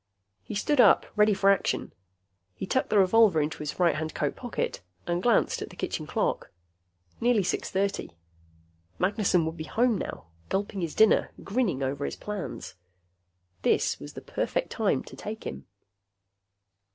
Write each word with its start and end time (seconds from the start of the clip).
He 0.41 0.55
stood 0.55 0.81
up, 0.81 1.05
ready 1.15 1.35
for 1.35 1.51
action. 1.51 1.93
He 2.55 2.65
tucked 2.65 2.89
the 2.89 2.97
revolver 2.97 3.39
into 3.39 3.59
his 3.59 3.79
right 3.79 3.93
hand 3.93 4.15
coat 4.15 4.35
pocket 4.35 4.81
and 5.05 5.21
glanced 5.21 5.61
at 5.61 5.69
the 5.69 5.75
kitchen 5.75 6.07
clock. 6.07 6.51
Nearly 7.19 7.43
six 7.43 7.69
thirty. 7.69 8.09
Magnessen 8.97 9.45
would 9.45 9.57
be 9.57 9.65
home 9.65 9.99
now, 9.99 10.25
gulping 10.49 10.81
his 10.81 10.95
dinner, 10.95 11.29
grinning 11.43 11.83
over 11.83 12.03
his 12.03 12.15
plans. 12.15 12.73
This 13.61 13.99
was 13.99 14.13
the 14.13 14.21
perfect 14.21 14.71
time 14.71 15.03
to 15.03 15.15
take 15.15 15.43
him. 15.45 15.67